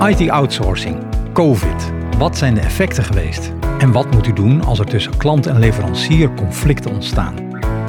[0.00, 0.96] IT-outsourcing,
[1.32, 1.92] COVID.
[2.18, 3.52] Wat zijn de effecten geweest?
[3.78, 7.34] En wat moet u doen als er tussen klant en leverancier conflicten ontstaan?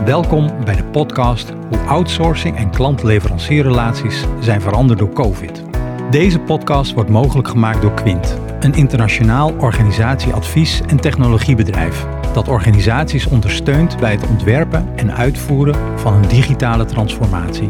[0.05, 5.63] Welkom bij de podcast Hoe outsourcing en klant-leverancierrelaties zijn veranderd door COVID.
[6.11, 13.97] Deze podcast wordt mogelijk gemaakt door Quint, een internationaal organisatieadvies- en technologiebedrijf dat organisaties ondersteunt
[13.99, 17.69] bij het ontwerpen en uitvoeren van een digitale transformatie.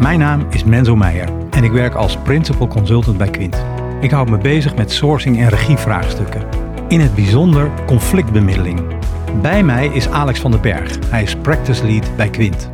[0.00, 3.75] Mijn naam is Menzo Meijer en ik werk als Principal Consultant bij Quint.
[4.00, 6.48] Ik houd me bezig met sourcing en regievraagstukken.
[6.88, 8.98] In het bijzonder conflictbemiddeling.
[9.42, 11.10] Bij mij is Alex van den Berg.
[11.10, 12.70] Hij is Practice Lead bij Quint.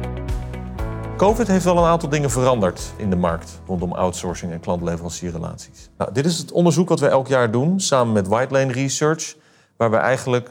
[1.16, 5.90] COVID heeft wel een aantal dingen veranderd in de markt rondom outsourcing en klant-leverancierrelaties.
[5.98, 9.36] Nou, dit is het onderzoek wat we elk jaar doen samen met White Lane Research,
[9.76, 10.50] waar we eigenlijk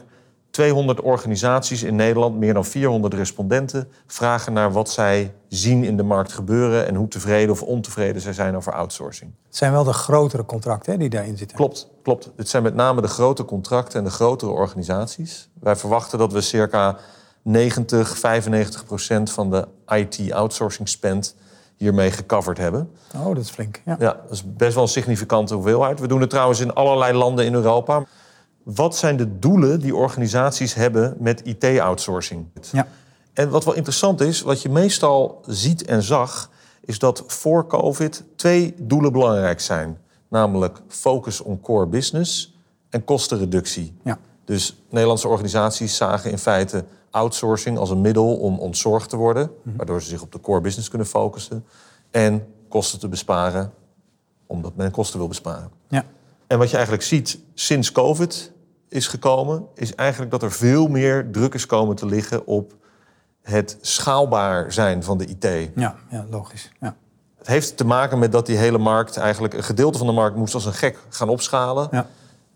[0.52, 6.02] 200 organisaties in Nederland, meer dan 400 respondenten, vragen naar wat zij zien in de
[6.02, 9.30] markt gebeuren en hoe tevreden of ontevreden zij zijn over outsourcing.
[9.46, 11.56] Het zijn wel de grotere contracten hè, die daarin zitten.
[11.56, 12.30] Klopt, klopt.
[12.36, 15.48] Het zijn met name de grote contracten en de grotere organisaties.
[15.60, 16.96] Wij verwachten dat we circa
[17.42, 21.34] 90, 95 procent van de IT-outsourcing spend
[21.76, 22.90] hiermee gecoverd hebben.
[23.16, 23.80] Oh, dat is flink.
[23.84, 23.96] Ja.
[23.98, 26.00] Ja, dat is best wel een significante hoeveelheid.
[26.00, 28.04] We doen het trouwens in allerlei landen in Europa.
[28.64, 32.46] Wat zijn de doelen die organisaties hebben met IT-outsourcing?
[32.72, 32.86] Ja.
[33.32, 36.50] En wat wel interessant is, wat je meestal ziet en zag,
[36.84, 39.98] is dat voor COVID twee doelen belangrijk zijn.
[40.28, 42.56] Namelijk focus on core business
[42.90, 43.96] en kostenreductie.
[44.04, 44.18] Ja.
[44.44, 50.02] Dus Nederlandse organisaties zagen in feite outsourcing als een middel om ontzorgd te worden, waardoor
[50.02, 51.64] ze zich op de core business kunnen focussen.
[52.10, 53.72] En kosten te besparen,
[54.46, 55.70] omdat men kosten wil besparen.
[55.88, 56.04] Ja.
[56.46, 58.51] En wat je eigenlijk ziet sinds COVID
[58.92, 62.72] is gekomen, is eigenlijk dat er veel meer druk is komen te liggen op
[63.42, 65.70] het schaalbaar zijn van de IT.
[65.74, 66.70] Ja, ja, logisch.
[66.80, 66.96] Ja.
[67.38, 70.36] Het heeft te maken met dat die hele markt eigenlijk, een gedeelte van de markt
[70.36, 71.88] moest als een gek gaan opschalen.
[71.90, 72.06] Ja.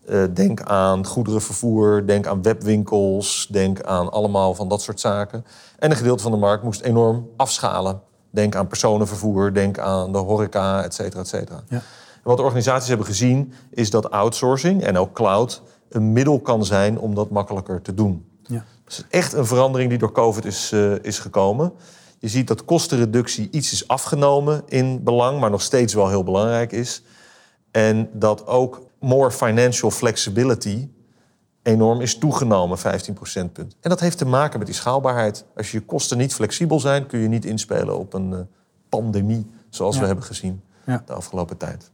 [0.05, 5.45] Eh, denk aan goederenvervoer, denk aan webwinkels, denk aan allemaal van dat soort zaken.
[5.79, 8.01] En een gedeelte van de markt moest enorm afschalen.
[8.29, 11.61] Denk aan personenvervoer, denk aan de horeca, et cetera, et cetera.
[11.69, 11.75] Ja.
[11.75, 16.65] En wat de organisaties hebben gezien, is dat outsourcing en ook cloud een middel kan
[16.65, 18.25] zijn om dat makkelijker te doen.
[18.43, 18.65] Ja.
[18.83, 21.73] Dat is echt een verandering die door COVID is, eh, is gekomen.
[22.19, 26.71] Je ziet dat kostenreductie iets is afgenomen in belang, maar nog steeds wel heel belangrijk
[26.71, 27.03] is.
[27.71, 30.87] En dat ook more financial flexibility
[31.63, 33.75] enorm is toegenomen, 15 procentpunt.
[33.81, 35.45] En dat heeft te maken met die schaalbaarheid.
[35.55, 38.39] Als je kosten niet flexibel zijn, kun je niet inspelen op een eh,
[38.89, 40.01] pandemie zoals Ja.
[40.01, 41.03] we hebben gezien Ja.
[41.05, 41.91] de afgelopen tijd.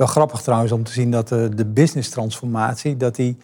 [0.00, 2.96] Wel grappig trouwens om te zien dat de, de business transformatie...
[2.96, 3.36] dat die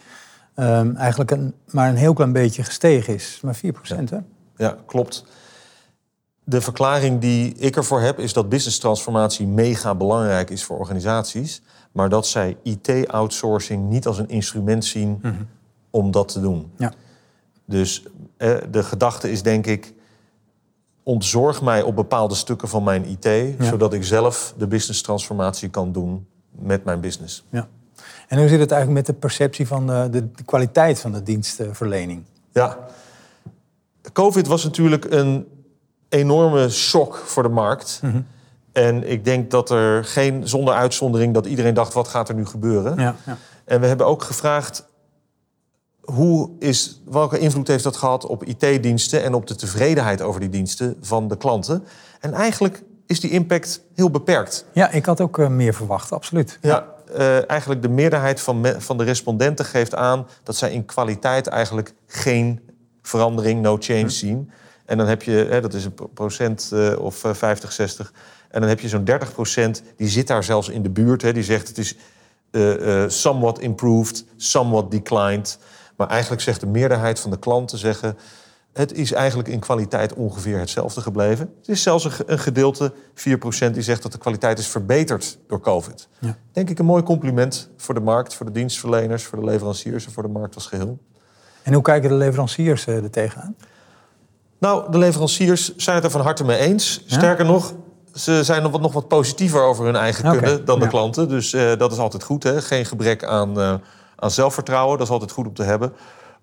[0.53, 3.39] ehm, eigenlijk een, maar een heel klein beetje gestegen is.
[3.43, 4.17] Maar 4 procent, hè?
[4.55, 5.25] Ja, klopt.
[6.43, 11.61] De verklaring die ik ervoor heb is dat business transformatie mega belangrijk is voor organisaties,
[11.91, 15.21] maar dat zij IT-outsourcing niet als een instrument zien
[15.89, 16.71] om dat te doen.
[16.77, 16.93] Ja.
[17.65, 18.03] Dus
[18.37, 19.93] eh, de gedachte is denk ik,
[21.03, 25.91] ontzorg mij op bepaalde stukken van mijn IT, zodat ik zelf de business transformatie kan
[25.91, 26.27] doen
[26.59, 27.45] met mijn business.
[27.49, 27.67] ja.
[28.27, 31.23] En hoe zit het eigenlijk met de perceptie van de, de, de kwaliteit van de
[31.23, 32.23] dienstverlening?
[32.51, 32.77] Ja,
[34.13, 35.47] COVID was natuurlijk een
[36.09, 38.01] enorme shock voor de markt.
[38.71, 42.45] En ik denk dat er geen, zonder uitzondering, dat iedereen dacht: wat gaat er nu
[42.45, 42.99] gebeuren?
[42.99, 43.37] Ja, ja.
[43.65, 44.87] En we hebben ook gevraagd:
[46.01, 50.49] hoe is, welke invloed heeft dat gehad op IT-diensten en op de tevredenheid over die
[50.49, 51.83] diensten van de klanten?
[52.19, 54.65] En eigenlijk is die impact heel beperkt.
[54.73, 56.57] ja ik had ook eh, meer verwacht, absoluut.
[56.61, 56.85] Ja,
[57.15, 61.47] eh, eigenlijk de meerderheid van, me- van de respondenten geeft aan dat zij in kwaliteit
[61.47, 62.59] eigenlijk geen
[63.01, 64.51] verandering, no change zien.
[64.85, 68.13] En dan heb je, hè, dat is een pro- procent eh, of eh, 50, 60.
[68.49, 71.21] En dan heb je zo'n 30 procent, die zit daar zelfs in de buurt.
[71.21, 71.95] Hè, die zegt het is
[73.07, 75.57] somewhat improved, somewhat declined.
[75.95, 78.17] Maar eigenlijk zegt de meerderheid van de klanten zeggen...
[78.77, 81.53] het is eigenlijk in kwaliteit ongeveer hetzelfde gebleven.
[81.59, 85.37] Het is zelfs een, ge- een gedeelte, 4% die zegt dat de kwaliteit is verbeterd
[85.47, 86.07] door COVID.
[86.19, 86.35] Ja.
[86.51, 89.23] Denk ik een mooi compliment voor de markt, voor de dienstverleners...
[89.23, 90.97] voor de leveranciers en voor de markt als geheel.
[91.63, 93.55] En hoe kijken de leveranciers eh, er tegenaan?
[94.59, 97.03] Nou, de leveranciers zijn het er van harte mee eens.
[97.05, 97.73] Sterker nog,
[98.13, 100.91] ze zijn nog wat, nog wat positiever over hun eigen Oké, kunnen dan de ja.
[100.91, 101.29] klanten.
[101.29, 102.43] Dus eh, dat is altijd goed.
[102.43, 102.61] Hè?
[102.61, 103.73] Geen gebrek aan, eh,
[104.15, 104.97] aan zelfvertrouwen.
[104.97, 105.93] Dat is altijd goed om te hebben.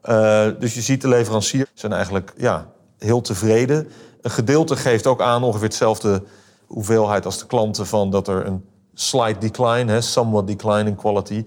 [0.05, 3.89] Eh, dus je ziet de leveranciers zijn eigenlijk ja, heel tevreden.
[4.21, 6.23] Een gedeelte geeft ook aan ongeveer hetzelfde
[6.67, 7.87] hoeveelheid als de klanten...
[7.87, 8.65] van dat er een
[8.95, 11.45] slight decline, hè, somewhat decline in quality...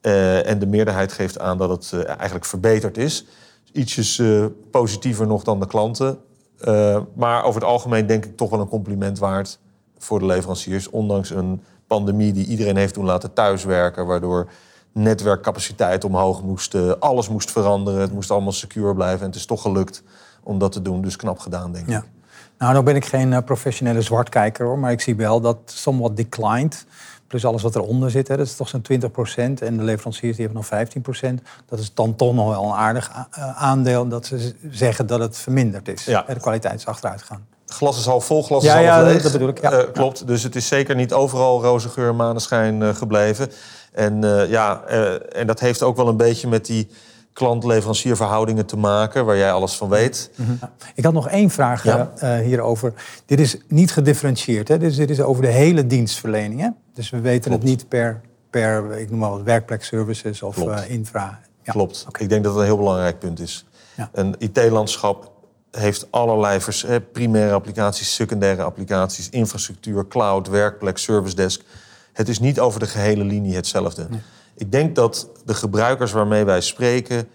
[0.00, 3.26] Eh, en de meerderheid geeft aan dat het eh, eigenlijk verbeterd is.
[3.72, 4.22] Ietsjes
[4.70, 6.18] positiever nog dan de klanten.
[7.14, 9.58] Maar over het algemeen denk ik toch wel een compliment waard
[9.98, 14.50] voor de leveranciers, ondanks een pandemie die iedereen heeft doen laten thuiswerken, waardoor
[14.92, 19.20] netwerkcapaciteit omhoog moest, eh, alles moest veranderen, het moest allemaal secure blijven.
[19.20, 20.02] En het is toch gelukt
[20.42, 22.02] om dat te doen, dus knap gedaan, denk ik.
[22.58, 26.16] Nou, nou ben ik geen eh, professionele zwartkijker hoor, maar ik zie wel dat somewhat
[26.16, 26.86] declined.
[27.26, 30.44] Plus alles wat eronder zit, hè, dat is toch zo'n 20% En de leveranciers die
[30.46, 34.54] hebben nog 15% Dat is dan toch nog wel een aardig eh, aandeel dat ze
[34.70, 36.04] zeggen dat het verminderd is.
[36.04, 36.24] Ja.
[36.26, 37.46] De kwaliteit is achteruit gegaan.
[37.70, 39.22] Glas is half vol, glas Ja, is half ja, leeg.
[39.22, 39.72] dat bedoel ik, ja.
[39.72, 43.50] Eh, klopt, dus het is zeker niet overal roze geur maneschijn eh, gebleven.
[43.92, 44.82] En, eh, ja,
[45.32, 46.88] en dat heeft ook wel een beetje met die
[47.32, 49.24] klant-leverancierverhoudingen te maken...
[49.24, 50.30] waar jij alles van weet.
[50.94, 52.12] Ik had nog één vraag Ja.
[52.42, 52.92] hierover.
[53.26, 54.78] Dit is niet gedifferentieerd, hè?
[54.78, 56.60] Dus dit is over de hele dienstverlening.
[56.60, 56.68] Hè?
[56.94, 57.62] Dus we weten Klopt.
[57.62, 58.20] het niet per,
[58.50, 60.86] per, ik noem maar wat, werkplekservices of Klopt.
[60.88, 61.40] infra.
[61.62, 61.72] Ja.
[61.72, 62.06] Klopt.
[62.18, 63.64] Ik denk dat het een heel belangrijk punt is.
[64.12, 65.29] Een IT-landschap
[65.70, 71.62] heeft allerlei vers- primaire applicaties, secundaire applicaties, infrastructuur, cloud, werkplek, service desk.
[72.12, 74.06] Het is niet over de gehele linie hetzelfde.
[74.54, 77.28] Ik denk dat de gebruikers waarmee wij spreken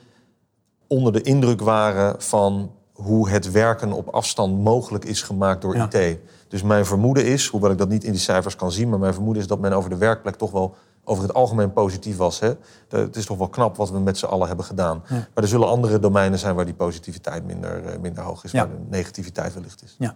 [0.87, 5.89] onder de indruk waren van hoe het werken op afstand mogelijk is gemaakt door Ja.
[5.91, 6.17] IT.
[6.47, 9.13] Dus mijn vermoeden is, hoewel ik dat niet in die cijfers kan zien, maar mijn
[9.13, 10.75] vermoeden is dat men over de werkplek toch wel
[11.07, 12.39] over het algemeen positief was.
[12.39, 12.51] Hè?
[12.89, 15.03] Het is toch wel knap wat we met z'n allen hebben gedaan.
[15.09, 15.15] Ja.
[15.15, 18.67] Maar er zullen andere domeinen zijn waar die positiviteit minder, eh, minder hoog is, Ja.
[18.67, 19.95] waar de negativiteit wellicht is.
[19.99, 20.15] Ja.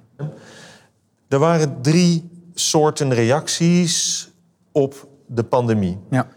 [1.28, 4.30] Er waren drie soorten reacties
[4.72, 5.98] op de pandemie.
[6.10, 6.28] Ja.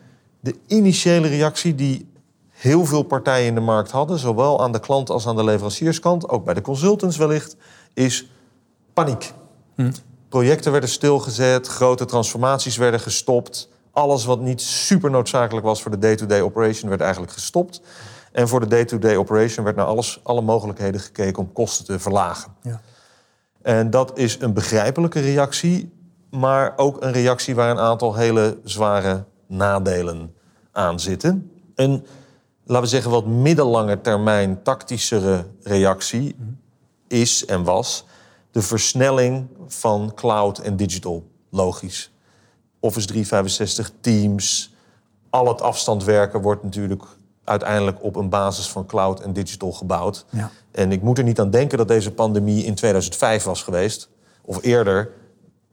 [0.41, 2.11] De initiële reactie die
[2.51, 6.29] heel veel partijen in de markt hadden, zowel aan de klant als aan de leverancierskant,
[6.29, 7.57] ook bij de consultants wellicht,
[7.95, 8.31] is
[8.93, 9.33] paniek.
[10.29, 13.69] Projecten werden stilgezet, grote transformaties werden gestopt.
[13.93, 17.81] Alles wat niet super noodzakelijk was voor de day-to-day operation werd eigenlijk gestopt.
[18.33, 22.53] En voor de day-to-day operation werd naar alles, alle mogelijkheden gekeken om kosten te verlagen.
[22.63, 22.81] Ja.
[23.63, 25.93] En dat is een begrijpelijke reactie,
[26.31, 30.35] maar ook een reactie waar een aantal hele zware nadelen
[30.73, 31.51] aan zitten.
[31.75, 32.07] Een,
[32.65, 36.37] laten we zeggen, wat middellange termijn tactischere reactie
[37.09, 38.05] is en was
[38.51, 41.31] de versnelling van cloud en digital.
[41.51, 42.13] Logisch.
[42.83, 44.75] Office 365, Teams,
[45.31, 47.03] al het afstandwerken wordt natuurlijk
[47.45, 50.25] uiteindelijk op een basis van cloud en digital gebouwd.
[50.31, 50.51] Ja.
[50.71, 54.09] En ik moet er niet aan denken dat deze pandemie in 2005 was geweest,
[54.43, 55.11] of eerder,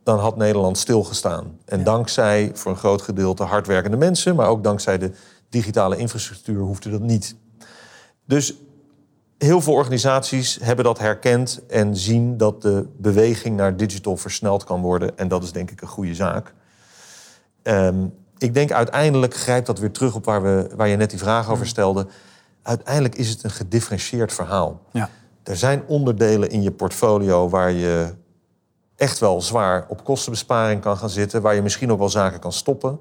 [0.03, 1.57] dan had Nederland stilgestaan.
[1.65, 5.11] En dankzij voor een groot gedeelte hardwerkende mensen, maar ook dankzij de
[5.49, 7.35] digitale infrastructuur hoefde dat niet.
[8.25, 8.53] Dus
[9.37, 14.81] heel veel organisaties hebben dat herkend en zien dat de beweging naar digital versneld kan
[14.81, 15.17] worden.
[15.17, 16.53] En dat is denk ik een goede zaak.
[17.69, 18.05] Ehm,
[18.37, 21.49] ik denk uiteindelijk grijpt dat weer terug op waar, we, waar je net die vraag
[21.49, 22.07] over stelde.
[22.61, 24.81] Uiteindelijk is het een gedifferentieerd verhaal.
[24.91, 25.09] Ja.
[25.43, 28.13] Er zijn onderdelen in je portfolio waar je
[28.95, 32.53] echt wel zwaar op kostenbesparing kan gaan zitten, waar je misschien ook wel zaken kan
[32.53, 32.99] stoppen.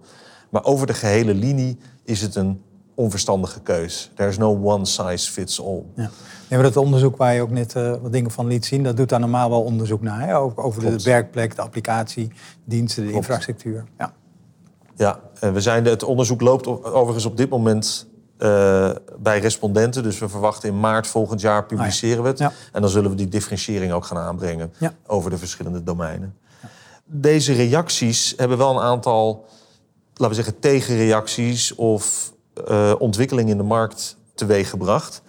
[0.49, 2.63] Maar over de gehele linie is het een
[2.95, 4.11] onverstandige keus.
[4.15, 5.83] There is no one size fits all.
[5.95, 6.11] Ja.
[6.49, 8.97] Nee, maar dat onderzoek waar je ook net eh, wat dingen van liet zien, dat
[8.97, 10.21] doet daar normaal wel onderzoek naar.
[10.21, 10.39] Hè?
[10.39, 12.33] Over, over de werkplek, de applicatie,
[12.65, 13.27] diensten, de Klopt.
[13.27, 13.85] infrastructuur.
[13.99, 14.13] Ja.
[14.99, 18.07] Ja, en we zijn, het onderzoek loopt overigens op dit moment
[18.39, 20.03] eh, bij respondenten.
[20.03, 22.39] Dus we verwachten in maart volgend jaar publiceren we het.
[22.39, 22.53] Ja.
[22.73, 24.95] En dan zullen we die differentiëring ook gaan aanbrengen Ja.
[25.07, 26.37] over de verschillende domeinen.
[27.05, 29.47] Deze reacties hebben wel een aantal,
[30.15, 32.33] laten we zeggen, tegenreacties of
[32.67, 35.23] eh, ontwikkelingen in de markt teweeggebracht.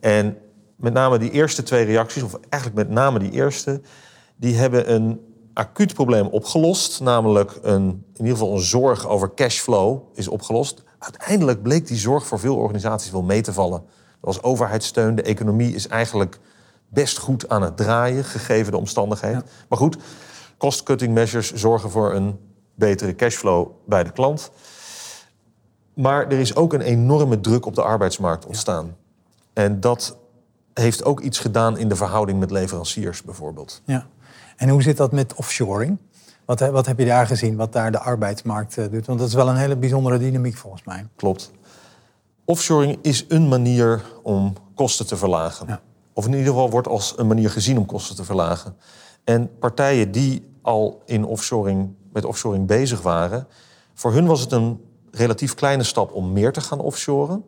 [0.00, 0.38] En
[0.76, 3.80] met name die eerste twee reacties, of eigenlijk met name die eerste,
[4.36, 5.20] die hebben een
[5.56, 7.00] acuut probleem opgelost.
[7.00, 7.82] Namelijk een,
[8.14, 10.82] in ieder geval een zorg over cashflow is opgelost.
[10.98, 13.78] Uiteindelijk bleek die zorg voor veel organisaties wel mee te vallen.
[14.20, 16.38] Er was overheidssteun, de economie is eigenlijk
[16.88, 19.44] best goed aan het draaien, gegeven de omstandigheden.
[19.68, 19.96] Maar goed,
[20.56, 22.38] cost-cutting measures zorgen voor een
[22.74, 24.50] betere cashflow bij de klant.
[25.94, 28.96] Maar er is ook een enorme druk op de arbeidsmarkt ontstaan.
[29.52, 30.16] En dat
[30.74, 33.82] heeft ook iets gedaan in de verhouding met leveranciers bijvoorbeeld.
[33.84, 34.06] Ja.
[34.56, 35.98] En hoe zit dat met offshoring?
[36.44, 39.06] Wat, he- wat heb je daar gezien, wat daar de arbeidsmarkt eh, doet?
[39.06, 41.06] Want dat is wel een hele bijzondere dynamiek volgens mij.
[41.16, 41.50] Klopt.
[42.44, 45.66] Offshoring is een manier om kosten te verlagen.
[45.68, 45.80] Ja.
[46.12, 48.76] Of in ieder geval wordt als een manier gezien om kosten te verlagen.
[49.24, 53.46] En partijen die al in offshoring, met offshoring bezig waren,
[53.94, 57.44] voor hun was het een relatief kleine stap om meer te gaan offshoren.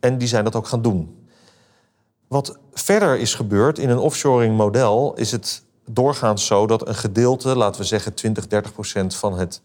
[0.00, 1.26] En die zijn dat ook gaan doen.
[2.28, 5.62] Wat verder is gebeurd in een offshoring model, is het
[5.94, 9.60] doorgaans zo dat een gedeelte, laten we zeggen 20, 30 procent van het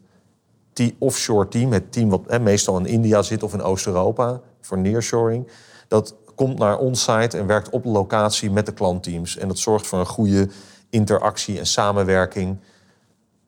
[0.74, 4.77] die offshore team, het team wat hè, meestal in India zit of in Oost-Europa voor
[4.77, 5.48] nearshoring,
[5.88, 9.38] dat komt naar onsite en werkt op de locatie met de klantteams.
[9.38, 10.50] En dat zorgt voor een goede
[10.89, 12.58] interactie en samenwerking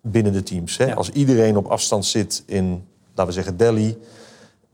[0.01, 0.77] binnen de teams.
[0.77, 0.86] Hè?
[0.86, 0.93] Ja.
[0.93, 3.98] Als iedereen op afstand zit in, laten we zeggen, Delhi...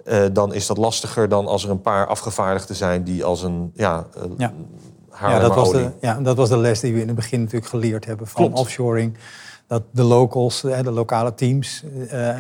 [0.04, 3.04] eh, dan is dat lastiger dan als er een paar afgevaardigden zijn...
[3.04, 4.54] die als een ja, eh, Ja.
[5.20, 7.70] Ja, dat was, de, ja, dat was de les die we in het begin natuurlijk
[7.70, 8.60] geleerd hebben van Klopt.
[8.60, 9.18] offshoring.
[9.68, 12.40] Dat de locals, de lokale teams, eh,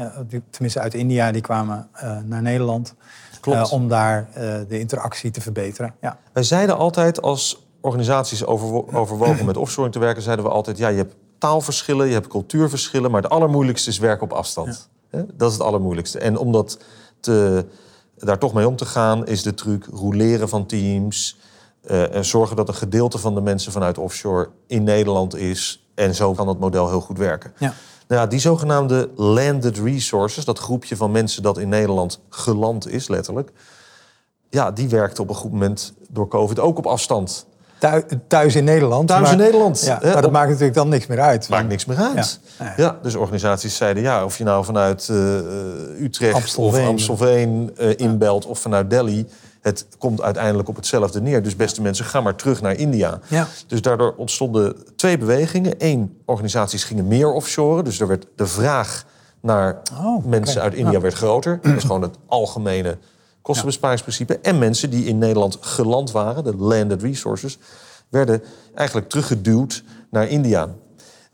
[0.50, 2.94] tenminste uit India, die kwamen eh, naar Nederland.
[3.40, 3.58] Klopt.
[3.58, 4.28] eh, om daar
[4.68, 5.96] de interactie te verbeteren.
[6.02, 6.18] Ja.
[6.34, 10.24] Wij zeiden altijd als organisaties overwo- overwogen met offshoring te werken...
[10.24, 13.12] zeiden we altijd, ja, je hebt taalverschillen, je hebt cultuurverschillen...
[13.12, 14.90] maar het allermoeijlijkste is werken op afstand.
[15.34, 16.20] Dat is het allermoeilijkste.
[16.20, 16.80] En om dat
[17.20, 17.66] te,
[18.18, 21.40] daar toch mee om te gaan, is de truc roleren van teams...
[21.84, 25.88] eh, en zorgen dat een gedeelte van de mensen vanuit offshore in Nederland is.
[25.96, 27.54] En zo kan het model heel goed werken.
[27.58, 27.74] Ja.
[28.08, 33.08] Nou ja, die zogenaamde landed resources, dat groepje van mensen dat in Nederland geland is,
[33.08, 33.52] letterlijk.
[34.50, 37.46] Ja, die werkte op een goed moment door COVID ook op afstand.
[37.80, 39.08] Thu- Thuis in Nederland.
[39.08, 41.50] Thuis in Nederland, Ja, hè, maar dat op- maakt natuurlijk dan niks meer uit.
[41.50, 42.40] Maakt niks meer uit.
[42.60, 42.66] Ja.
[42.66, 42.74] Ja.
[42.78, 42.98] Ja.
[43.02, 45.46] dus organisaties zeiden ja, of je nou vanuit eh, eh,
[46.02, 46.82] Utrecht Amstelveen.
[46.84, 49.26] of Amstelveen eh, inbelt of vanuit Delhi.
[49.64, 51.44] Het komt uiteindelijk op hetzelfde neer.
[51.44, 53.20] Dus beste mensen, ga maar terug naar India.
[53.30, 53.48] Ja.
[53.68, 55.74] Dus daardoor ontstonden twee bewegingen.
[55.78, 57.84] Eén, organisaties gingen meer offshoren.
[57.84, 59.06] Dus er werd de vraag
[59.42, 61.00] naar Oh, mensen uit India Ja.
[61.00, 61.60] werd groter.
[61.62, 62.98] Dat is gewoon het algemene
[63.42, 64.40] kostenbesparingsprincipe.
[64.40, 67.58] En mensen die in Nederland geland waren, de landed resources,
[68.10, 68.44] werden
[68.76, 70.70] eigenlijk teruggeduwd naar India.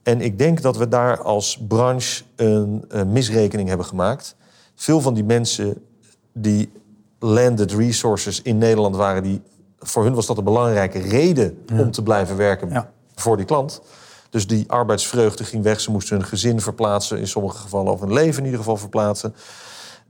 [0.03, 4.35] En ik denk dat we daar als branche een, een misrekening hebben gemaakt.
[4.75, 5.85] Veel van die mensen
[6.33, 6.71] die
[7.19, 9.41] landed resources in Nederland waren, die,
[9.79, 12.91] voor hun was dat een belangrijke reden om te blijven werken Ja.
[13.15, 13.81] voor die klant.
[14.29, 15.79] Dus die arbeidsvreugde ging weg.
[15.79, 19.35] Ze moesten hun gezin verplaatsen, in sommige gevallen, of hun leven in ieder geval verplaatsen.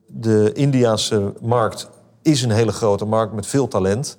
[0.06, 1.90] De Indiaanse markt
[2.22, 4.18] is een hele grote markt met veel talent.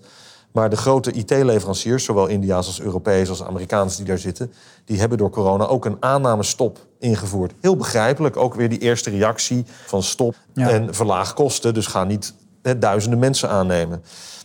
[0.52, 4.52] Maar de grote IT-leveranciers, zowel India's als Europees als Amerikaans die daar zitten,
[4.84, 7.52] die hebben door corona ook een aannamestop ingevoerd.
[7.60, 10.68] Heel begrijpelijk, ook weer die eerste reactie van stop Ja.
[10.70, 11.74] en verlaag kosten.
[11.74, 14.02] Dus ga niet hè, duizenden mensen aannemen.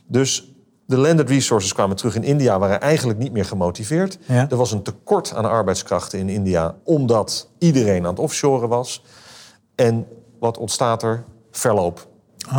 [0.08, 0.56] Dus
[0.86, 4.18] de landed resources kwamen terug in India, waren eigenlijk niet meer gemotiveerd.
[4.26, 4.50] Ja.
[4.50, 9.04] Er was een tekort aan arbeidskrachten in India, omdat iedereen aan het offshoren was.
[9.76, 10.08] En
[10.40, 11.24] wat ontstaat er?
[11.52, 12.08] Verloop.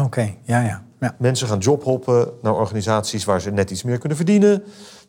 [0.05, 0.85] Oké, ja, ja.
[1.01, 1.17] ja.
[1.19, 4.63] Mensen gaan jobhoppen naar organisaties waar ze net iets meer kunnen verdienen.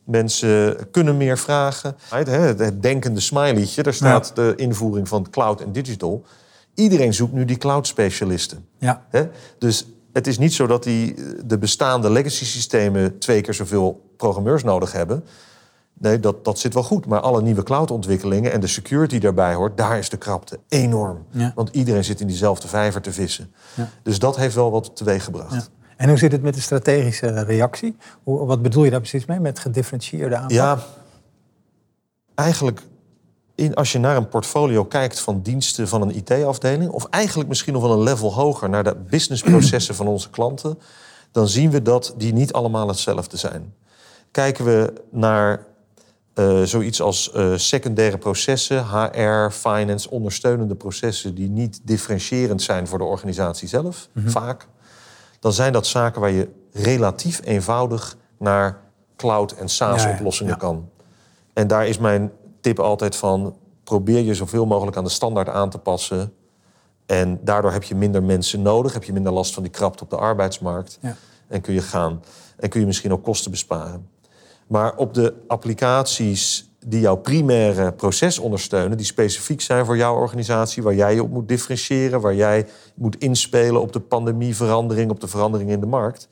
[0.03, 1.95] Mensen kunnen meer vragen.
[2.09, 6.25] Het, denkende smileytje, daar staat de invoering van cloud en digital.
[6.73, 8.65] Iedereen zoekt nu die cloud-specialisten.
[8.79, 9.05] ja.
[9.09, 9.27] Hè?
[9.57, 14.91] Dus het is niet zo dat die, de bestaande legacy-systemen twee keer zoveel programmeurs nodig
[14.91, 15.23] hebben.
[15.99, 17.05] Nee, dat, dat zit wel goed.
[17.05, 21.25] Maar alle nieuwe cloud-ontwikkelingen en de security daarbij hoort, daar is de krapte enorm.
[21.29, 21.51] Ja.
[21.55, 23.53] Want iedereen zit in diezelfde vijver te vissen.
[23.73, 23.89] Ja.
[24.03, 25.53] Dus dat heeft wel wat teweeggebracht.
[25.53, 25.63] Ja.
[25.97, 27.95] En hoe zit het met de strategische reactie?
[28.23, 30.51] Hoe, wat bedoel je daar precies mee met gedifferentieerde aanpak?
[30.51, 30.79] Ja,
[32.35, 32.81] eigenlijk
[33.57, 37.73] in, als je naar een portfolio kijkt van diensten van een IT-afdeling, of eigenlijk misschien
[37.73, 40.79] nog wel een level hoger naar de businessprocessen van onze klanten,
[41.31, 43.73] dan zien we dat die niet allemaal hetzelfde zijn.
[44.31, 45.65] Kijken we naar
[46.33, 52.97] eh, zoiets als eh, secundaire processen, HR, finance, ondersteunende processen die niet differentiërend zijn voor
[52.97, 54.67] de organisatie zelf, vaak,
[55.39, 58.79] dan zijn dat zaken waar je relatief eenvoudig naar
[59.15, 60.73] cloud- en SaaS-oplossingen Ja, ja, ja.
[60.73, 60.89] kan.
[61.53, 62.31] En daar is mijn
[62.67, 66.33] tip altijd van: probeer je zoveel mogelijk aan de standaard aan te passen.
[67.05, 70.09] En daardoor heb je minder mensen nodig, heb je minder last van die krapte op
[70.09, 70.97] de arbeidsmarkt.
[71.01, 71.15] Ja.
[71.47, 72.23] En kun je gaan.
[72.57, 74.09] En kun je misschien ook kosten besparen.
[74.67, 80.83] Maar op de applicaties die jouw primaire proces ondersteunen, die specifiek zijn voor jouw organisatie,
[80.83, 85.27] waar jij je op moet differentiëren, waar jij moet inspelen op de pandemieverandering, op de
[85.27, 86.27] verandering in de markt,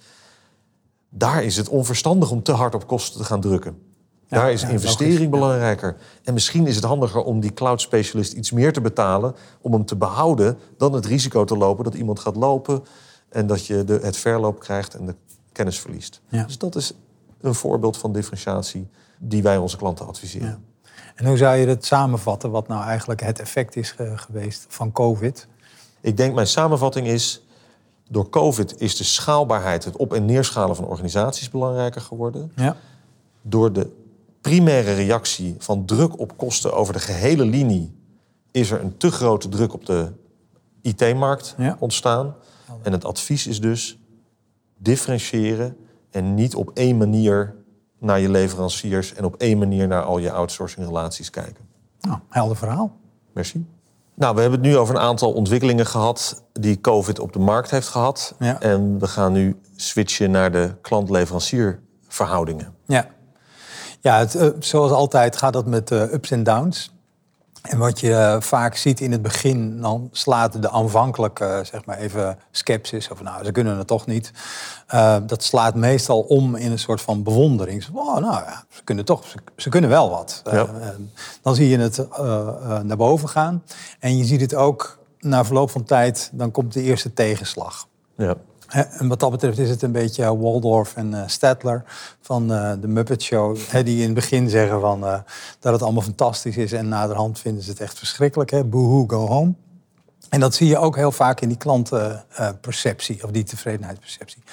[1.10, 3.85] daar is het onverstandig om te hard op kosten te gaan drukken.
[4.28, 5.96] Daar is investering belangrijker.
[6.24, 9.86] En misschien is het handiger om die cloud specialist iets meer te betalen om hem
[9.86, 12.84] te behouden, dan het risico te lopen dat iemand gaat lopen
[13.30, 15.16] en dat je de, het verloop krijgt en de
[15.52, 16.22] kennis verliest.
[16.46, 16.94] Dus dat is
[17.42, 18.88] een voorbeeld van differentiatie
[19.20, 20.48] die wij onze klanten adviseren.
[20.48, 20.90] Ja.
[21.16, 24.92] En hoe zou je het samenvatten, wat nou eigenlijk het effect is ge- geweest van
[24.92, 25.48] COVID?
[26.02, 27.46] Ik denk mijn samenvatting is,
[28.10, 32.52] door COVID is de schaalbaarheid, het op- en neerschalen van organisaties belangrijker geworden.
[32.56, 32.76] Ja.
[33.42, 34.04] Door de
[34.50, 37.96] primaire reactie van druk op kosten over de gehele linie
[38.52, 40.12] is er een te grote druk op de
[40.82, 41.76] IT-markt Ja.
[41.80, 42.36] ontstaan.
[42.82, 44.00] En het advies is dus
[44.78, 45.78] differentiëren
[46.12, 47.56] en niet op één manier
[48.00, 51.68] naar je leveranciers en op één manier naar al je outsourcingrelaties kijken.
[52.00, 52.98] Nou, helder verhaal.
[53.34, 53.66] Merci.
[54.14, 57.72] Nou, we hebben het nu over een aantal ontwikkelingen gehad die COVID op de markt
[57.72, 58.36] heeft gehad.
[58.40, 58.62] Ja.
[58.62, 62.74] En we gaan nu switchen naar de klant-leverancier verhoudingen.
[62.86, 63.08] Ja,
[64.06, 66.94] ja het, eh, zoals altijd gaat dat met eh, ups en downs.
[67.62, 71.98] En wat je eh, vaak ziet in het begin, dan slaat de aanvankelijke, zeg maar
[71.98, 74.32] even sceptisch, of nou, ze kunnen het toch niet.
[74.94, 77.86] Uh, dat slaat meestal om in een soort van bewondering.
[77.94, 80.42] Oh, nou ja, ze kunnen toch, ze, ze kunnen wel wat.
[80.44, 80.52] Ja.
[80.52, 80.88] Uh,
[81.42, 82.08] dan zie je het
[82.84, 83.64] naar boven gaan.
[84.00, 87.88] En je ziet het ook na verloop van tijd, dan komt de eerste tegenslag.
[88.18, 88.36] Ja.
[88.70, 91.84] En wat dat betreft is het een beetje Waldorf en uh, Stadler
[92.22, 93.58] van uh, de Muppet Show.
[93.68, 95.00] Hè, die in het begin zeggen van,
[95.60, 96.72] dat het allemaal fantastisch is.
[96.72, 98.50] En naderhand vinden ze het echt verschrikkelijk.
[98.50, 98.64] Hè?
[98.64, 99.54] Boohoo, go home.
[100.30, 103.24] En dat zie je ook heel vaak in die klantenperceptie.
[103.24, 104.44] of die tevredenheidsperceptie.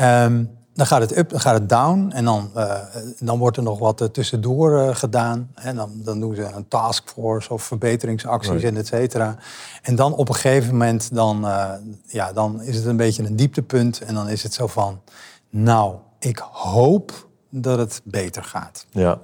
[0.00, 2.10] Um, dan gaat het up, dan gaat het down.
[2.14, 2.74] En dan, uh,
[3.18, 5.50] dan wordt er nog wat uh, tussendoor uh, gedaan.
[5.54, 8.68] En dan, dan doen ze een taskforce of verbeteringsacties right.
[8.68, 9.36] en et cetera.
[9.82, 11.46] En dan op een gegeven moment dan,
[12.06, 14.00] ja, dan is het een beetje een dieptepunt.
[14.00, 15.00] En dan is het zo van,
[15.50, 18.86] nou, ik hoop dat het beter gaat.
[18.90, 19.18] Ja.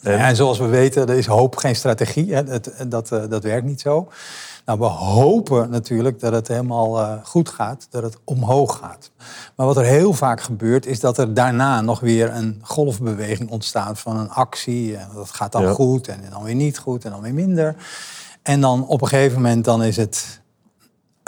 [0.00, 2.34] En, en zoals we weten, er is hoop geen strategie.
[2.34, 2.44] Hè.
[2.44, 4.08] Dat, dat, dat werkt niet zo.
[4.64, 9.10] Nou, we hopen natuurlijk dat het helemaal uh, goed gaat, dat het omhoog gaat.
[9.56, 14.00] Maar wat er heel vaak gebeurt, is dat er daarna nog weer een golfbeweging ontstaat
[14.00, 14.96] van een actie.
[14.96, 15.72] En dat gaat dan ja.
[15.72, 17.76] goed en dan weer niet goed en dan weer minder.
[18.42, 20.40] En dan op een gegeven moment dan is het,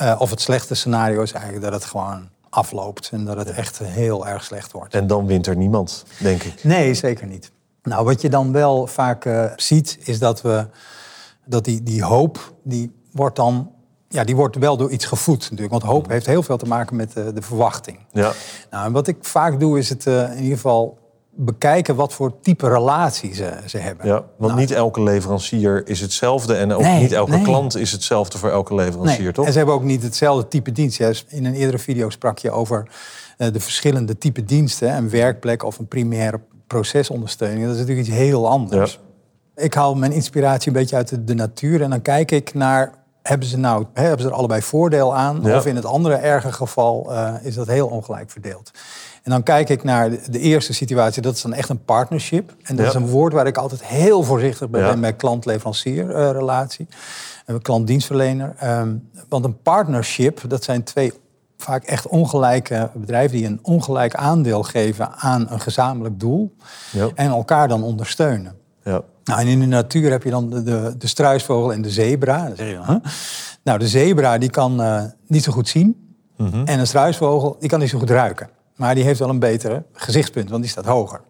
[0.02, 3.78] uh, of het slechte scenario is eigenlijk dat het gewoon afloopt en dat het echt
[3.78, 4.95] heel erg slecht wordt.
[4.95, 6.64] En dan wint er niemand, denk ik.
[6.64, 7.50] Nee, zeker niet.
[7.83, 10.66] Nou, wat je dan wel vaak uh, ziet, is dat we
[11.45, 13.70] dat die, die hoop, die wordt dan
[14.08, 15.70] ja, die wordt wel door iets gevoed natuurlijk.
[15.70, 17.99] Want hoop heeft heel veel te maken met de, de verwachting.
[18.12, 18.32] Ja.
[18.70, 20.99] Nou, en wat ik vaak doe is het uh, in ieder geval
[21.37, 24.06] bekijken wat voor type relatie ze, ze hebben.
[24.06, 27.42] Ja, want nou, niet elke leverancier is hetzelfde en ook nee, niet elke nee.
[27.42, 29.32] klant is hetzelfde voor elke leverancier, nee.
[29.32, 29.46] toch?
[29.46, 30.99] En ze hebben ook niet hetzelfde type dienst.
[30.99, 32.88] Ja, in een eerdere video sprak je over
[33.38, 34.96] uh, de verschillende type diensten.
[34.96, 37.62] Een werkplek of een primaire procesondersteuning.
[37.62, 39.00] Dat is natuurlijk iets heel anders.
[39.56, 39.62] Ja.
[39.62, 43.04] Ik haal mijn inspiratie een beetje uit de, de natuur en dan kijk ik naar
[43.28, 45.40] hebben ze nou hè, hebben ze er allebei voordeel aan?
[45.42, 45.56] Ja.
[45.56, 48.70] Of in het andere erge geval uh, is dat heel ongelijk verdeeld.
[49.22, 52.55] En dan kijk ik naar de, eerste situatie, dat is dan echt een partnership.
[52.62, 52.90] En dat ja.
[52.90, 54.90] is een woord waar ik altijd heel voorzichtig bij ja.
[54.90, 56.64] ben bij klant-leverancier uh.
[57.46, 58.55] Een klant-dienstverlener.
[58.64, 61.12] Um, want een partnership, dat zijn twee
[61.57, 66.57] vaak echt ongelijke bedrijven die een ongelijk aandeel geven aan een gezamenlijk doel.
[67.14, 68.59] En elkaar dan ondersteunen.
[68.83, 69.03] Ja.
[69.26, 72.46] Nou, en in de natuur heb je dan de, de, de struisvogel en de zebra.
[72.46, 72.96] Dan zeg je, huh?
[73.62, 76.16] Nou, de zebra die kan uh, niet zo goed zien.
[76.36, 76.64] Mm -hmm.
[76.64, 78.48] En een struisvogel die kan niet zo goed ruiken.
[78.76, 81.20] Maar die heeft wel een betere gezichtspunt, want die staat hoger.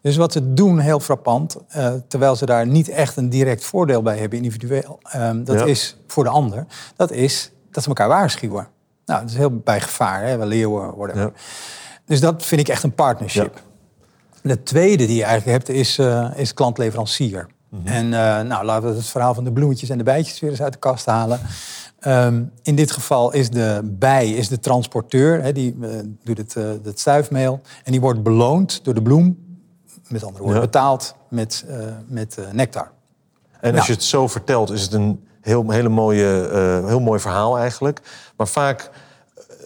[0.00, 4.02] Dus wat ze doen, heel frappant, uh, terwijl ze daar niet echt een direct voordeel
[4.02, 5.64] bij hebben individueel, uh, dat ja.
[5.64, 8.68] is voor de ander, dat is dat ze elkaar waarschuwen.
[9.04, 11.22] Nou, dat is heel bij gevaar, hè, leeuwen, whatever.
[11.22, 11.32] Ja.
[12.04, 13.54] Dus dat vind ik echt een partnership.
[13.54, 13.62] Ja.
[14.48, 17.46] De tweede die je eigenlijk hebt is, uh, is klant-leverancier.
[17.68, 17.86] Mm -hmm.
[17.86, 20.62] En uh, nou, laten we het verhaal van de bloemetjes en de bijtjes weer eens
[20.62, 21.40] uit de kast halen.
[22.06, 25.88] Um, in dit geval is de bij is de transporteur, hè, die uh,
[26.24, 27.60] doet het, het stuifmeel.
[27.84, 29.38] En die wordt beloond door de bloem,
[30.08, 30.66] met andere woorden, ja.
[30.66, 31.64] betaald met,
[32.06, 32.90] met nectar.
[33.60, 33.86] En als nou.
[33.86, 36.48] je het zo vertelt, is het een heel, hele mooie,
[36.86, 38.00] heel mooi verhaal eigenlijk.
[38.36, 38.90] Maar vaak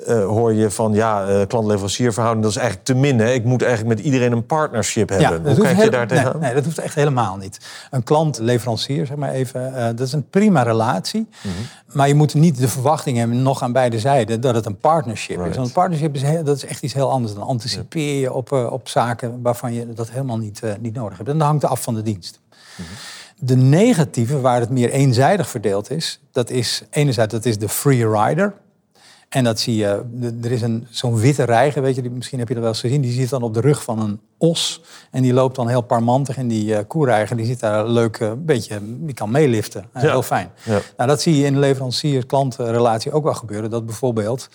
[0.09, 3.19] uh, hoor je van ja, uh, klant-leverancierverhouding, dat is eigenlijk te min.
[3.19, 3.33] Hè?
[3.33, 5.45] Ik moet eigenlijk met iedereen een partnership hebben.
[5.45, 6.33] Ja, Hoe kijk je daar tegenaan?
[6.33, 7.59] Nee, nee, dat hoeft echt helemaal niet.
[7.91, 11.21] Een klant-leverancier, zeg maar even, uh, dat is een prima relatie.
[11.21, 11.53] Mm -hmm.
[11.93, 15.37] Maar je moet niet de verwachting hebben, nog aan beide zijden, dat het een partnership
[15.37, 15.51] right.
[15.51, 15.57] is.
[15.57, 17.35] Want een partnership is, heel, dat is echt iets heel anders.
[17.35, 21.29] Dan anticipeer je op, op zaken waarvan je dat helemaal niet, niet nodig hebt.
[21.29, 22.41] En dat hangt af van de dienst.
[22.51, 22.95] Mm -hmm.
[23.45, 28.09] De negatieve, waar het meer eenzijdig verdeeld is, dat is enerzijds dat is de free
[28.09, 28.55] rider.
[29.33, 30.05] En dat zie je,
[30.43, 33.01] er is een, zo'n witte reiger, weet je, misschien heb je dat wel eens gezien.
[33.01, 34.83] Die zit dan op de rug van een os.
[35.11, 36.37] En die loopt dan heel parmantig.
[36.37, 39.85] En die uh, koereiger, die zit daar leuk, een uh, beetje, die kan meeliften.
[39.97, 40.09] Uh, ja.
[40.09, 40.51] Heel fijn.
[40.63, 40.81] Ja.
[40.97, 43.71] Nou, dat zie je in de leverancier-klantrelatie ook wel gebeuren.
[43.71, 44.49] Dat bijvoorbeeld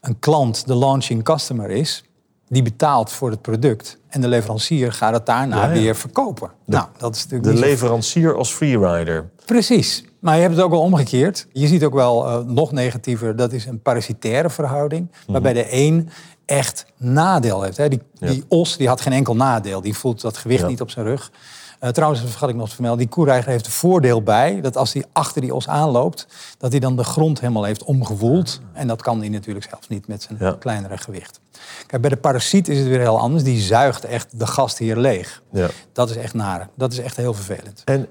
[0.00, 2.04] een klant de launching customer is.
[2.48, 3.98] Die betaalt voor het product.
[4.08, 6.50] En de leverancier gaat het daarna ja, weer verkopen.
[6.64, 9.30] De, nou, dat is natuurlijk de leverancier als freerider.
[9.44, 10.04] Precies.
[10.18, 11.46] Maar je hebt het ook wel omgekeerd.
[11.52, 15.08] Je ziet ook wel uh, nog negatiever, dat is een parasitaire verhouding.
[15.10, 15.32] -hmm.
[15.32, 16.08] Waarbij de een
[16.44, 17.76] echt nadeel heeft.
[17.76, 17.88] Hè.
[17.88, 18.26] Die, ja.
[18.26, 19.80] die os die had geen enkel nadeel.
[19.80, 20.68] Die voelt dat gewicht ja.
[20.68, 21.30] niet op zijn rug.
[21.80, 23.00] Uh, trouwens, dat vergat ik nog te vermelden.
[23.00, 26.26] Die koereiger heeft er voordeel bij dat als hij achter die os aanloopt,
[26.58, 28.60] dat hij dan de grond helemaal heeft omgewoeld.
[28.72, 30.56] En dat kan hij natuurlijk zelfs niet met zijn ja.
[30.58, 31.40] kleinere gewicht.
[31.86, 33.42] Kijk, bij de parasiet is het weer heel anders.
[33.42, 35.42] Die zuigt echt de gastheer leeg.
[35.52, 35.68] Ja.
[35.92, 36.68] Dat is echt naar.
[36.74, 37.82] Dat is echt heel vervelend.
[37.84, 38.08] En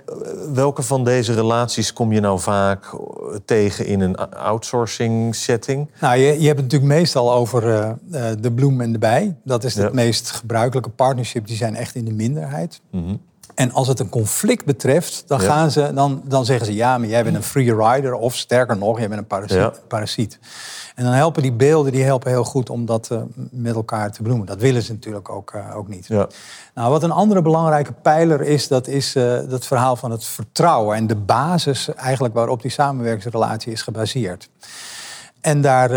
[0.53, 2.95] welke van deze relaties kom je nou vaak
[3.45, 5.91] tegen in een outsourcing setting?
[5.99, 7.91] Nou, je, je hebt het natuurlijk meestal over uh,
[8.39, 9.35] de bloem en de bij.
[9.43, 9.83] Dat is ja.
[9.83, 11.47] het meest gebruikelijke partnership.
[11.47, 12.81] Die zijn echt in de minderheid.
[12.91, 13.21] Mm -hmm.
[13.57, 15.45] En als het een conflict betreft, dan, Ja.
[15.45, 18.13] gaan ze, dan, dan zeggen ze ja, maar jij bent een free rider.
[18.13, 19.57] Of sterker nog, jij bent een parasiet.
[19.57, 19.73] Ja.
[19.87, 20.39] parasiet.
[20.95, 24.21] En dan helpen die beelden die helpen heel goed om dat eh, met elkaar te
[24.21, 24.47] benoemen.
[24.47, 26.07] Dat willen ze natuurlijk ook, eh, ook niet.
[26.07, 26.27] Ja.
[26.73, 30.95] Nou, wat een andere belangrijke pijler is, dat is eh, dat verhaal van het vertrouwen.
[30.95, 34.49] En de basis eigenlijk waarop die samenwerkingsrelatie is gebaseerd.
[35.41, 35.89] En daar,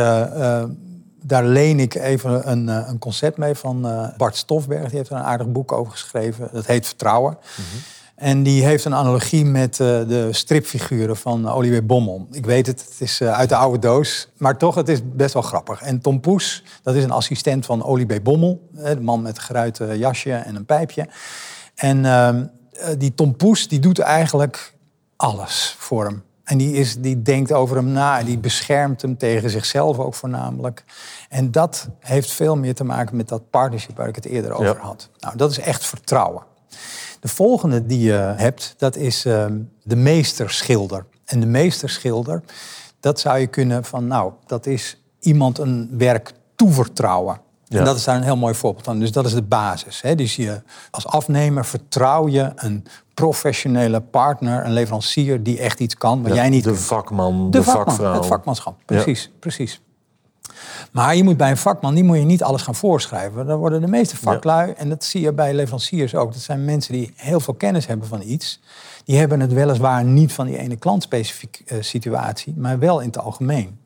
[1.22, 4.88] daar leen ik even een, eh, een concept mee van eh, Bart Stofberg.
[4.88, 6.48] Die heeft er een aardig boek over geschreven.
[6.52, 7.38] Dat heet Vertrouwen.
[8.20, 12.26] En die heeft een analogie met eh, de stripfiguren van Olivier Bommel.
[12.30, 14.28] Ik weet het, het is uit de oude doos.
[14.36, 15.82] Maar toch, het is best wel grappig.
[15.82, 18.68] En Tom Poes, dat is een assistent van Olivier Bommel.
[18.70, 21.08] De man met een geruite jasje en een pijpje.
[21.74, 24.74] En ehm, eh, die Tom Poes, die doet eigenlijk
[25.16, 26.22] alles voor hem.
[26.44, 30.14] En die, is, die denkt over hem na en die beschermt hem tegen zichzelf ook
[30.14, 30.84] voornamelijk.
[31.28, 34.66] En dat heeft veel meer te maken met dat partnership waar ik het eerder over
[34.66, 34.82] Ja.
[34.82, 35.08] had.
[35.18, 36.42] Nou, dat is echt vertrouwen.
[37.20, 41.04] De volgende die je hebt, dat is ehm, de meesterschilder.
[41.24, 42.42] En de meesterschilder,
[43.00, 47.40] dat zou je kunnen van, nou, dat is iemand een werk toevertrouwen.
[47.70, 47.78] Ja.
[47.78, 48.98] En dat is daar een heel mooi voorbeeld van.
[48.98, 50.02] Dus dat is de basis.
[50.02, 50.14] Hè?
[50.14, 56.22] Dus je, als afnemer vertrouw je een professionele partner, een leverancier die echt iets kan
[56.26, 58.14] Ja, jij niet de vakman, de, De vakman, vakvrouw.
[58.14, 58.76] het vakmanschap.
[58.84, 59.80] Precies, precies.
[60.92, 63.46] Maar je moet bij een vakman, die moet je niet alles gaan voorschrijven.
[63.46, 66.32] Dan worden de meeste vaklui, en dat zie je bij leveranciers ook.
[66.32, 68.60] Dat zijn mensen die heel veel kennis hebben van iets.
[69.04, 73.18] Die hebben het weliswaar niet van die ene klantspecifieke eh, situatie, maar wel in het
[73.18, 73.78] algemeen.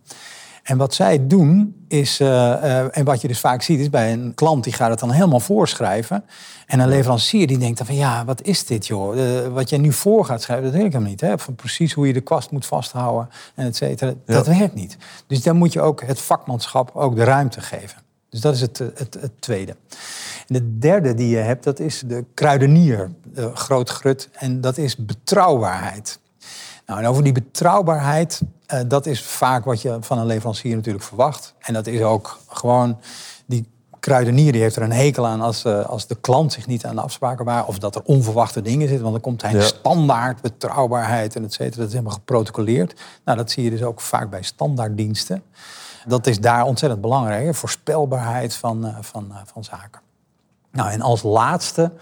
[0.64, 4.12] En wat zij doen is, eh, eh, en wat je dus vaak ziet, is bij
[4.12, 6.24] een klant die gaat het dan helemaal voorschrijven.
[6.66, 9.18] En een leverancier die denkt dan van ja, wat is dit joh?
[9.18, 11.20] Eh, wat jij nu voor gaat schrijven, dat weet ik hem niet.
[11.20, 11.38] Hè?
[11.38, 14.12] Van precies hoe je de kwast moet vasthouden en et cetera.
[14.26, 14.96] Dat werkt niet.
[15.26, 18.02] Dus dan moet je ook het vakmanschap ook de ruimte geven.
[18.30, 19.76] Dus dat is het, het, het tweede.
[20.46, 24.28] En de derde die je hebt, dat is de kruidenier, de groot grut.
[24.32, 26.18] En dat is betrouwbaarheid.
[26.86, 31.04] Nou, en over die betrouwbaarheid, eh, dat is vaak wat je van een leverancier natuurlijk
[31.04, 31.54] verwacht.
[31.58, 32.98] En dat is ook gewoon,
[33.46, 36.84] die kruidenier die heeft er een hekel aan als, eh, als de klant zich niet
[36.86, 39.00] aan de afspraken waar of dat er onverwachte dingen zitten.
[39.02, 39.60] Want dan komt hij Ja.
[39.60, 41.76] standaard betrouwbaarheid en et cetera.
[41.76, 43.00] Dat is helemaal geprotocoleerd.
[43.24, 45.42] Nou, dat zie je dus ook vaak bij standaarddiensten.
[46.06, 47.54] Dat is daar ontzettend belangrijk, hè?
[47.54, 50.00] voorspelbaarheid van, eh, van, van zaken.
[50.72, 51.92] Nou, en als laatste,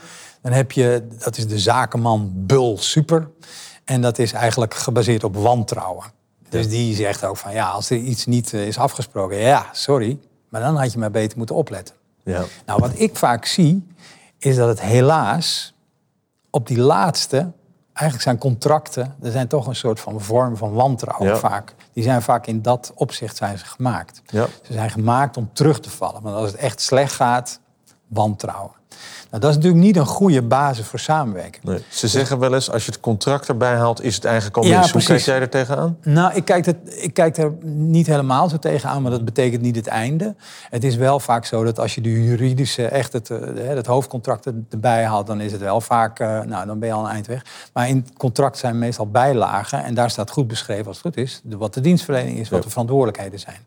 [0.40, 3.28] dan heb je, dat is de zakenman Bul Super.
[3.84, 6.04] En dat is eigenlijk gebaseerd op wantrouwen.
[6.48, 10.18] Dus die zegt ook van, ja, als er iets niet eh, is afgesproken, ja, sorry.
[10.48, 11.94] Maar dan had je maar beter moeten opletten.
[12.24, 12.44] Ja.
[12.66, 13.86] Nou, wat ik vaak zie,
[14.38, 15.74] is dat het helaas
[16.50, 17.52] op die laatste,
[17.92, 21.36] eigenlijk zijn contracten, er zijn toch een soort van vorm van wantrouwen Ja.
[21.36, 21.74] vaak.
[21.92, 24.22] Die zijn vaak in dat opzicht zijn ze gemaakt.
[24.26, 24.46] Ja.
[24.62, 26.22] Ze zijn gemaakt om terug te vallen.
[26.22, 27.60] Want als het echt slecht gaat,
[28.06, 28.72] wantrouwen.
[29.30, 31.64] Nou, dat is natuurlijk niet een goede basis voor samenwerking.
[31.64, 31.84] Nee.
[31.88, 34.88] Ze zeggen wel eens, als je het contract erbij haalt, is het eigenlijk al Ja.
[34.92, 35.96] Hoe kijk jij er tegenaan?
[36.02, 39.76] Nou, ik kijk, het, ik kijk er niet helemaal zo tegenaan, maar dat betekent niet
[39.76, 40.34] het einde.
[40.70, 44.44] Het is wel vaak zo dat als je de juridische, echt het, eh, het hoofdcontract
[44.44, 47.10] er- erbij haalt, dan is het wel vaak, eh, nou, dan ben je al een
[47.10, 47.44] eind weg.
[47.72, 51.16] Maar in het contract zijn meestal bijlagen en daar staat goed beschreven, als het goed
[51.16, 53.58] is, wat de dienstverlening is, wat de verantwoordelijkheden zijn.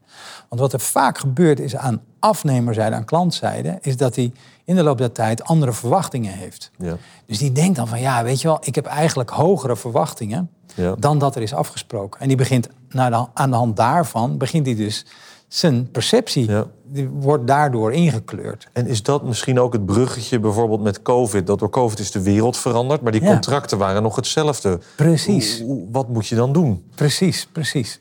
[0.50, 4.32] Want wat er vaak gebeurt is aan afnemerzijde, aan klantzijde, is dat hij
[4.66, 6.72] in de loop der tijd andere verwachtingen heeft.
[6.78, 6.98] Ja.
[7.26, 10.96] Dus die denkt dan van, ja, weet je wel, ik heb eigenlijk hogere verwachtingen Ja.
[11.00, 12.20] dan dat er is afgesproken.
[12.20, 15.06] En die begint naar de, aan de hand daarvan, begint hij dus
[15.48, 16.66] zijn perceptie, Ja.
[16.84, 18.68] die wordt daardoor ingekleurd.
[18.74, 21.48] En is dat misschien ook het bruggetje bijvoorbeeld met COVID?
[21.48, 23.28] Dat door COVID is de wereld veranderd, maar die Ja.
[23.28, 24.80] contracten waren nog hetzelfde.
[24.96, 25.64] Precies.
[25.92, 26.84] Wat moet je dan doen?
[26.96, 28.00] Precies, precies.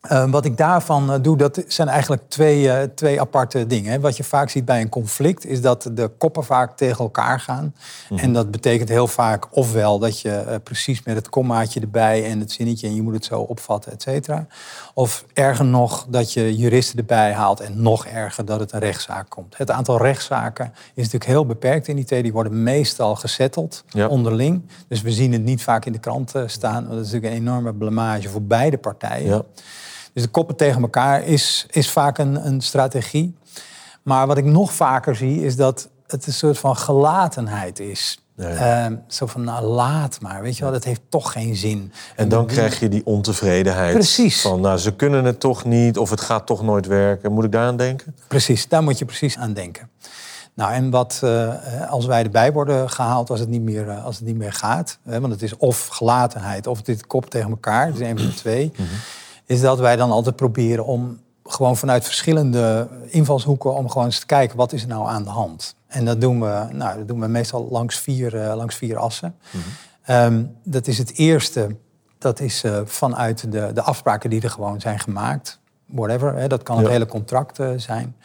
[0.00, 3.92] Eh, wat ik daarvan eh, doe, dat zijn eigenlijk twee, eh, twee aparte dingen.
[3.92, 4.00] hè.
[4.00, 7.74] Wat je vaak ziet bij een conflict, is dat de koppen vaak tegen elkaar gaan.
[8.16, 12.40] En dat betekent heel vaak ofwel dat je eh, precies met het kommaatje erbij en
[12.40, 14.46] het zinnetje en je moet het zo opvatten, et cetera.
[14.94, 19.28] Of erger nog, dat je juristen erbij haalt en nog erger dat het een rechtszaak
[19.28, 19.56] komt.
[19.58, 22.08] Het aantal rechtszaken is natuurlijk heel beperkt in IT.
[22.08, 24.06] Die worden meestal gesetteld Ja.
[24.08, 24.62] onderling.
[24.88, 26.84] Dus we zien het niet vaak in de kranten staan.
[26.84, 29.26] Dat is natuurlijk een enorme blamage voor beide partijen.
[29.28, 29.42] Ja.
[30.12, 33.36] Dus de koppen tegen elkaar is, is vaak een, een strategie.
[34.02, 38.24] Maar wat ik nog vaker zie, is dat het een soort van gelatenheid is.
[38.36, 38.84] Ja, ja.
[38.84, 41.92] Ehm, zo van, nou laat maar, weet je wel, dat heeft toch geen zin.
[42.16, 43.94] En dan krijg je die ontevredenheid.
[43.94, 44.40] Precies.
[44.40, 47.32] Van, nou, ze kunnen het toch niet of het gaat toch nooit werken.
[47.32, 48.14] Moet ik daar aan denken?
[48.28, 49.90] Precies, daar moet je precies aan denken.
[50.54, 54.16] Nou, en wat eh, als wij erbij worden gehaald als het niet meer, eh, als
[54.16, 57.86] het niet meer gaat, hè, want het is of gelatenheid of dit kop tegen elkaar,
[57.86, 58.72] het is een van de twee,
[59.50, 64.26] is dat wij dan altijd proberen om gewoon vanuit verschillende invalshoeken om gewoon eens te
[64.26, 65.74] kijken wat is er nou aan de hand.
[65.86, 69.34] En dat doen we, nou, dat doen we meestal langs vier, uh, langs vier assen.
[69.50, 71.76] Mm dat is het eerste,
[72.18, 75.60] dat is uh, vanuit de, de afspraken die er gewoon zijn gemaakt.
[75.86, 78.16] Whatever, hè, dat kan het hele contract uh, zijn.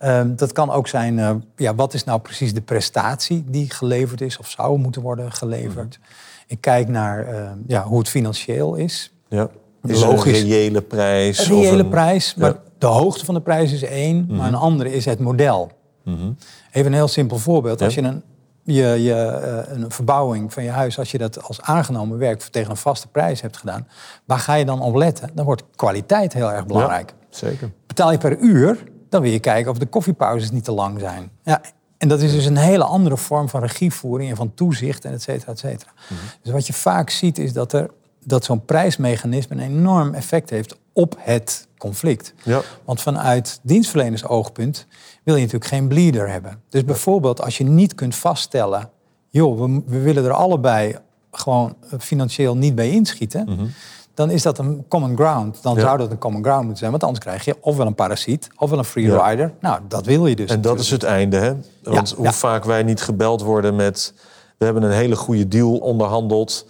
[0.00, 4.38] Um, dat kan ook zijn, ja, wat is nou precies de prestatie die geleverd is
[4.38, 5.98] of zou moeten worden geleverd.
[5.98, 6.06] Mm
[6.46, 7.26] Ik kijk naar
[7.66, 9.12] ja, hoe het financieel is.
[9.28, 9.48] Ja.
[9.88, 10.40] Is Logisch.
[10.40, 11.38] een reële prijs?
[11.38, 11.88] Een reële een...
[11.88, 12.60] prijs, maar ja.
[12.78, 15.70] de hoogte van de prijs is één, maar een andere is het model.
[16.04, 16.36] Mm
[16.72, 17.82] Even een heel simpel voorbeeld.
[17.82, 18.22] Als je een,
[18.62, 22.70] je, je, uh, een verbouwing van je huis, als je dat als aangenomen werk tegen
[22.70, 23.88] een vaste prijs hebt gedaan,
[24.24, 25.30] waar ga je dan op letten?
[25.34, 27.14] Dan wordt kwaliteit heel erg belangrijk.
[27.18, 27.70] Ja, zeker.
[27.86, 31.30] Betaal je per uur, dan wil je kijken of de koffiepauzes niet te lang zijn.
[31.42, 31.60] Ja,
[31.98, 35.22] en dat is dus een hele andere vorm van regievoering en van toezicht en et
[35.22, 35.90] cetera, et cetera.
[36.08, 37.90] Mm Dus wat je vaak ziet is dat er
[38.28, 42.34] dat zo'n prijsmechanisme een enorm effect heeft op het conflict.
[42.42, 42.60] Ja.
[42.84, 44.86] Want vanuit dienstverlenersoogpunt
[45.22, 46.62] wil je natuurlijk geen bleeder hebben.
[46.68, 48.90] Dus bijvoorbeeld als je niet kunt vaststellen,
[49.28, 50.96] joh, we, we willen er allebei
[51.30, 53.66] gewoon financieel niet bij inschieten, mhm.
[54.14, 55.62] dan is dat een common ground.
[55.62, 58.48] Dan zou dat een common ground moeten zijn, want anders krijg je ofwel een parasiet,
[58.56, 59.52] ofwel een free rider.
[59.60, 60.50] Nou, dat wil je dus.
[60.50, 61.54] En dat is het einde, hè?
[61.82, 64.14] Want hoe vaak wij niet gebeld worden met,
[64.58, 66.66] we hebben een hele goede deal onderhandeld.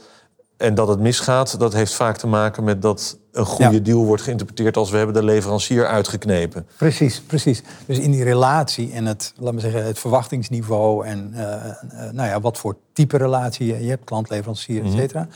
[0.59, 4.23] En dat het misgaat, dat heeft vaak te maken met dat een goede deal wordt
[4.23, 6.67] geïnterpreteerd als we hebben de leverancier uitgeknepen.
[6.77, 7.63] Precies, precies.
[7.87, 12.29] Dus in die relatie en het, laat me zeggen, het verwachtingsniveau en uh, uh, nou
[12.29, 14.97] ja, wat voor type relatie je hebt, klant, leverancier, et mhm.
[14.97, 15.29] cetera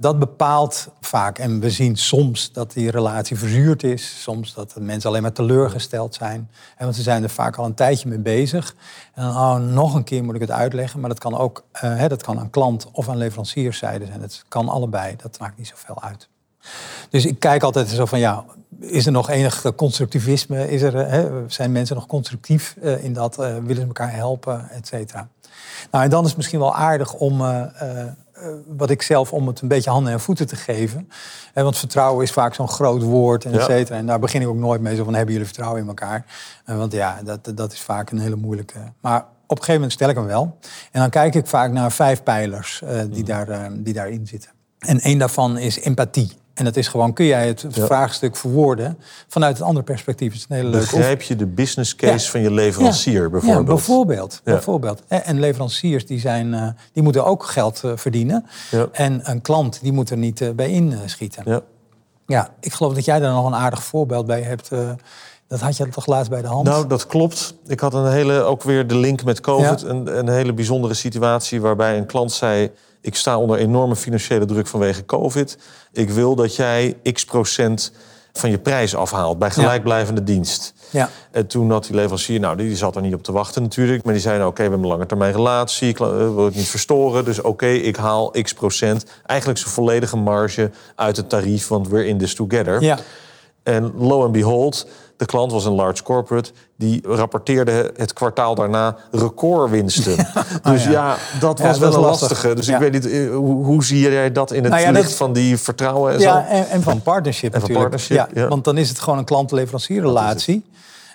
[0.00, 1.38] dat bepaalt vaak.
[1.38, 4.22] En we zien soms dat die relatie verzuurd is.
[4.22, 6.50] Soms dat de mensen alleen maar teleurgesteld zijn.
[6.76, 8.74] En want ze zijn er vaak al een tijdje mee bezig.
[9.14, 11.00] En dan, oh, nog een keer moet ik het uitleggen.
[11.00, 14.20] Maar dat kan ook hè, dat kan aan klant of aan leverancierszijde zijn.
[14.20, 15.16] Het kan allebei.
[15.16, 16.28] Dat maakt niet zoveel uit.
[17.10, 18.44] Dus ik kijk altijd zo van, ja,
[18.80, 20.70] is er nog enig constructivisme?
[20.70, 23.38] Is er, hè, zijn mensen nog constructief uh, in dat?
[23.40, 25.28] Uh, willen ze elkaar helpen, et cetera?
[25.90, 27.62] Nou, en dan is het misschien wel aardig om eh,
[28.66, 31.08] wat ik zelf om het een beetje handen en voeten te geven.
[31.54, 33.98] En want vertrouwen is vaak zo'n groot woord en et cetera.
[33.98, 36.24] En daar begin ik ook nooit mee zo van hebben jullie vertrouwen in elkaar.
[36.64, 38.78] Want ja, dat, dat is vaak een hele moeilijke.
[39.00, 40.58] Maar op een gegeven moment stel ik hem wel.
[40.92, 43.24] En dan kijk ik vaak naar vijf pijlers die, mm.
[43.24, 44.50] daar, die daarin zitten.
[44.78, 46.32] En één daarvan is empathie.
[46.58, 50.32] En dat is gewoon, kun jij het vraagstuk verwoorden vanuit een ander perspectief?
[50.32, 53.66] Het is een hele leuke Begrijp je de business case van je leverancier bijvoorbeeld?
[53.66, 54.40] Ja, bijvoorbeeld.
[54.44, 55.02] bijvoorbeeld.
[55.08, 58.46] En leveranciers die, zijn, uh, die moeten ook geld uh, verdienen.
[58.92, 61.42] En een klant die moet er niet uh, bij inschieten.
[61.46, 61.60] Ja.
[62.26, 64.70] ja, ik geloof dat jij daar nog een aardig voorbeeld bij hebt.
[65.48, 66.66] dat had je toch laatst bij de hand?
[66.66, 67.54] Nou, dat klopt.
[67.66, 69.82] Ik had een hele, ook weer de link met COVID.
[69.82, 74.66] Een, een hele bijzondere situatie waarbij een klant zei ik sta onder enorme financiële druk
[74.66, 75.58] vanwege COVID.
[75.92, 77.92] Ik wil dat jij x procent
[78.32, 80.74] van je prijs afhaalt bij gelijkblijvende dienst.
[80.90, 81.10] Ja.
[81.30, 84.12] En toen had die leverancier, nou die zat er niet op te wachten natuurlijk, maar
[84.12, 87.24] die zei nou oké, we hebben een lange termijn relatie, ik wil het niet verstoren,
[87.24, 92.06] dus oké, ik haal x procent, eigenlijk zijn volledige marge uit het tarief, want we're
[92.06, 92.82] in this together.
[92.82, 92.98] Ja.
[93.68, 96.50] En lo and behold, de klant was een large corporate.
[96.76, 100.16] Die rapporteerde het kwartaal daarna recordwinsten.
[100.62, 101.16] dus oh ja.
[101.40, 102.54] dat was wel een lastige.
[102.54, 105.32] Dus ik weet niet, eh, hoe, hoe, zie jij dat in het nou licht van
[105.32, 106.48] die vertrouwen en ja, zo?
[106.48, 107.90] En, en van partnership en natuurlijk.
[107.90, 110.64] Van partnership, ja, Want dan is het gewoon een klant-leverancierrelatie.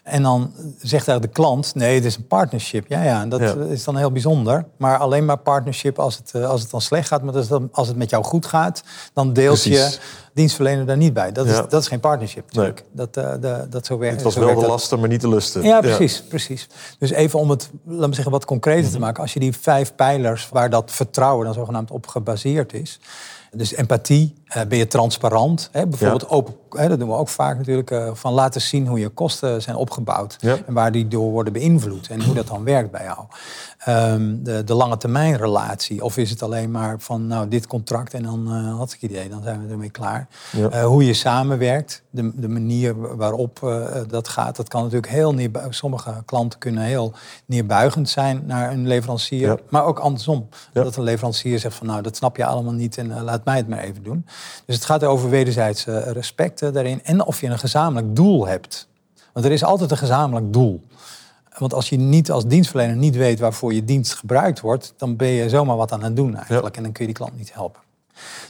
[0.04, 2.86] En dan zegt daar de klant, nee, het is een partnership.
[2.88, 4.66] Ja, ja, dat is dan heel bijzonder.
[4.78, 7.22] Maar alleen maar partnership als het, eh, als het dan slecht gaat.
[7.22, 7.34] Maar
[7.72, 9.98] als het met jou goed gaat, dan deelt je
[10.34, 11.32] dienstverlener daar niet bij.
[11.32, 12.84] Dat is, dat is geen partnership natuurlijk.
[12.91, 14.15] Dat, uh, de, dat zo werkt.
[14.15, 15.63] Het was wel de lasten, maar niet de lusten.
[15.63, 16.67] Ja, precies, precies.
[17.00, 19.00] Dus even om het, laat me zeggen, wat concreter te mhm.
[19.00, 19.22] maken.
[19.22, 23.00] Als je die vijf pijlers, waar dat vertrouwen dan zogenaamd op gebaseerd is...
[23.56, 24.34] Dus empathie,
[24.68, 25.70] ben je transparant?
[25.72, 25.88] Hè?
[25.88, 29.10] Bijvoorbeeld open, hè, dat doen we ook vaak natuurlijk, uh, van laten zien hoe je
[29.10, 30.38] kosten zijn opgebouwd.
[30.42, 33.20] En waar die door worden beïnvloed en hoe dat dan werkt bij jou.
[33.88, 36.04] Um, de, de, lange termijn relatie.
[36.04, 39.30] Of is het alleen maar van nou dit contract en dan uh, had ik idee,
[39.30, 40.28] dan zijn we ermee klaar.
[40.84, 43.60] hoe je samenwerkt, de, de manier waarop
[44.08, 45.76] dat gaat, dat kan natuurlijk heel neerbuigend.
[45.76, 47.13] Sommige klanten kunnen heel
[47.46, 49.60] neerbuigend zijn naar een leverancier.
[49.70, 50.50] Maar ook andersom.
[50.74, 53.68] Dat een leverancier zegt van nou dat snap je allemaal niet en laat mij het
[53.68, 54.26] maar even doen.
[54.65, 57.03] Dus het gaat over wederzijds respect daarin.
[57.03, 58.88] En of je een gezamenlijk doel hebt.
[59.34, 60.82] Want er is altijd een gezamenlijk doel.
[61.58, 65.27] Want als je niet als dienstverlener niet weet waarvoor je dienst gebruikt wordt, dan ben
[65.27, 66.77] je zomaar wat aan het doen eigenlijk.
[66.77, 67.82] En dan kun je die klant niet helpen.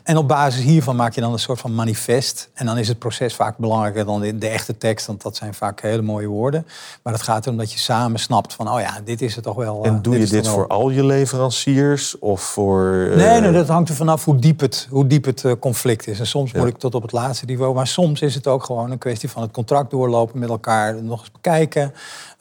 [0.03, 2.49] En op basis hiervan maak je dan een soort van manifest.
[2.53, 5.53] En dan is het proces vaak belangrijker dan de, de, echte tekst, want dat zijn
[5.53, 6.67] vaak hele mooie woorden.
[7.03, 9.55] Maar het gaat erom dat je samen snapt van, oh ja, dit is het toch
[9.55, 9.83] wel.
[9.83, 13.07] En doe dit je dit voor al je leveranciers of voor...
[13.11, 16.07] eh, Nee, nee, dat hangt er vanaf hoe diep het, hoe diep het eh, conflict
[16.07, 16.19] is.
[16.19, 16.59] En soms Ja.
[16.59, 17.73] moet ik tot op het laatste niveau.
[17.75, 21.03] Maar soms is het ook gewoon een kwestie van het contract doorlopen met elkaar.
[21.03, 21.93] Nog eens bekijken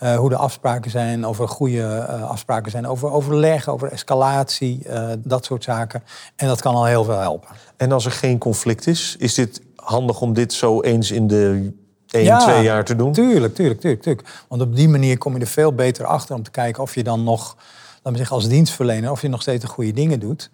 [0.03, 1.27] eh, hoe de afspraken zijn.
[1.27, 2.87] Over goede eh, afspraken zijn.
[2.87, 4.83] Over overleg, over escalatie.
[4.89, 6.03] eh, dat soort zaken.
[6.37, 7.49] En dat kan al heel veel helpen.
[7.77, 11.73] En als er geen conflict is, is dit handig om dit zo eens in de
[12.11, 13.13] 1, Ja, 2 jaar te doen?
[13.13, 14.29] Tuurlijk, tuurlijk, tuurlijk, tuurlijk.
[14.49, 17.03] Want op die manier kom je er veel beter achter om te kijken of je
[17.03, 17.57] dan nog,
[17.95, 20.51] laten we zeggen, als dienstverlener, of je nog steeds de goede dingen doet.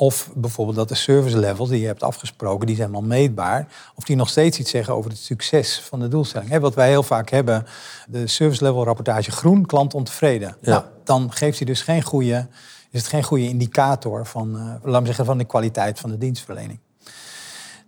[0.00, 3.66] Of bijvoorbeeld dat de service levels die je hebt afgesproken, die zijn wel meetbaar.
[3.94, 6.58] Of die nog steeds iets zeggen over het succes van de doelstelling.
[6.58, 7.66] Wat wij heel vaak hebben,
[8.08, 10.56] de service level rapportage groen, klant ontevreden.
[10.60, 10.70] Ja.
[10.70, 12.46] Nou, dan geeft hij dus geen goede,
[12.90, 16.78] is het geen goede indicator van, eh, we zeggen, van de kwaliteit van de dienstverlening.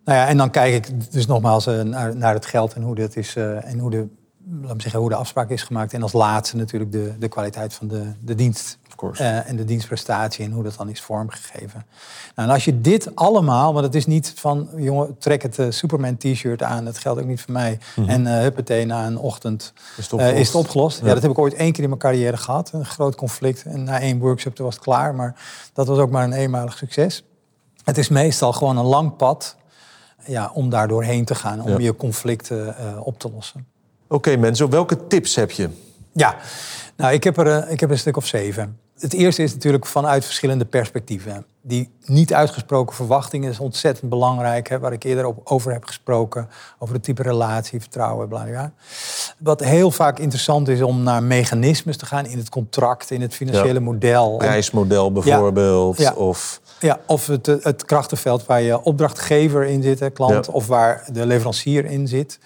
[0.04, 2.94] Nou ja, en dan kijk ik dus nogmaals eh, naar, naar het geld en hoe
[2.94, 4.06] dat is eh, en hoe de,
[4.60, 5.92] we zeggen, hoe de afspraak is gemaakt.
[5.92, 8.78] En als laatste natuurlijk de, de kwaliteit van de, de dienst
[9.18, 11.84] Eh, en de dienstprestatie en hoe dat dan is vormgegeven.
[12.34, 15.66] Nou, en als je dit allemaal, want het is niet van, jongen, trek het eh,
[15.70, 17.78] Superman t-shirt aan, dat geldt ook niet voor mij.
[18.06, 20.00] En eh huppatee na een ochtend Mhm.
[20.00, 20.38] Is het opgelost?
[20.40, 20.98] is het opgelost.
[21.00, 21.06] Ja.
[21.06, 21.12] Ja.
[21.12, 23.62] dat heb ik ooit één keer in mijn carrière gehad, een groot conflict.
[23.64, 25.34] En na één workshop was het klaar, maar
[25.72, 27.24] dat was ook maar een eenmalig succes.
[27.84, 29.56] Het is meestal gewoon een lang pad
[30.26, 31.78] ja, om daar doorheen te gaan, om Ja.
[31.78, 32.74] je conflicten
[33.04, 33.66] op te lossen.
[34.08, 35.68] Oké mensen, welke tips heb je?
[36.12, 36.36] Ja,
[36.96, 38.78] nou, ik heb, er, eh, ik heb er een stuk of zeven.
[38.98, 41.46] Het eerste is natuurlijk vanuit verschillende perspectieven.
[41.62, 44.68] Die niet uitgesproken verwachtingen is ontzettend belangrijk.
[44.68, 46.48] Hè, waar ik eerder op, over heb gesproken.
[46.78, 48.72] Over het type relatie, vertrouwen, bla bla.
[49.38, 53.34] Wat heel vaak interessant is om naar mechanismes te gaan in het contract, in het
[53.34, 53.80] financiële Ja.
[53.80, 54.36] model.
[54.36, 55.98] Prijsmodel bijvoorbeeld?
[55.98, 56.12] Ja.
[56.12, 60.66] Of, Ja, of het, eh, het krachtenveld waar je opdrachtgever in zit, hè, klant, of
[60.66, 62.38] waar de leverancier in zit.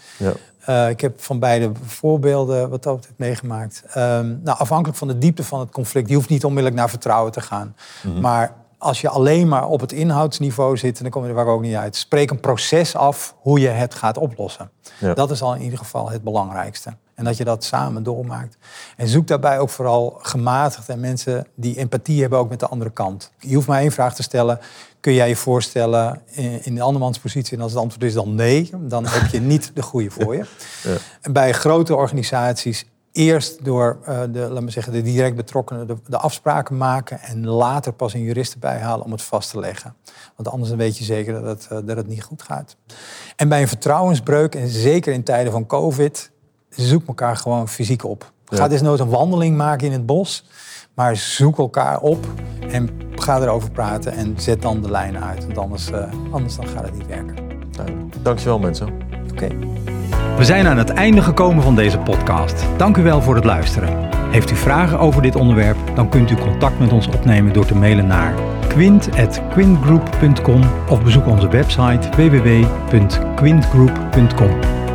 [0.66, 3.82] Eh, ik heb van beide voorbeelden wat dat betreft meegemaakt.
[3.88, 7.32] Ehm, nou, afhankelijk van de diepte van het conflict, je hoeft niet onmiddellijk naar vertrouwen
[7.32, 7.76] te gaan.
[8.02, 8.20] Mhm.
[8.20, 11.62] Maar als je alleen maar op het inhoudsniveau zit, dan kom je er vaak ook
[11.62, 11.96] niet uit.
[11.96, 14.70] Spreek een proces af hoe je het gaat oplossen.
[14.98, 15.14] Ja.
[15.14, 16.96] Dat is al in ieder geval het belangrijkste.
[17.14, 18.56] En dat je dat samen doormaakt.
[18.96, 22.90] En zoek daarbij ook vooral gematigd en mensen die empathie hebben ook met de andere
[22.90, 23.32] kant.
[23.38, 24.58] Je hoeft maar één vraag te stellen.
[25.06, 26.20] Kun jij je voorstellen
[26.62, 27.56] in, de andermans positie?
[27.56, 30.44] En als het antwoord is dan nee, dan heb je niet de goede voor je.
[30.82, 30.96] Ja.
[31.20, 35.96] En bij grote organisaties eerst door uh, de, laten we zeggen, de direct betrokkenen de,
[36.06, 39.94] de, afspraken maken en later pas een jurist erbij halen om het vast te leggen.
[40.36, 42.76] Want anders dan weet je zeker dat het, uh, dat het niet goed gaat.
[43.36, 46.30] En bij een vertrouwensbreuk, en zeker in tijden van COVID,
[46.68, 48.32] zoek elkaar gewoon fysiek op.
[48.48, 48.56] Ja.
[48.56, 50.44] Ga desnoods een wandeling maken in het bos,
[50.96, 52.26] maar zoek elkaar op
[52.70, 55.44] en ga erover praten en zet dan de lijnen uit.
[55.44, 57.34] Want anders, uh, anders dan gaat het niet werken.
[58.22, 58.88] Dankjewel mensen.
[59.32, 59.32] Oké.
[59.32, 59.56] Okay.
[60.36, 62.64] We zijn aan het einde gekomen van deze podcast.
[62.76, 64.08] Dank u wel voor het luisteren.
[64.30, 67.74] Heeft u vragen over dit onderwerp, dan kunt u contact met ons opnemen door te
[67.74, 68.34] mailen naar
[68.68, 74.85] quint.quintgroup.com of bezoek onze website www.quintgroup.com.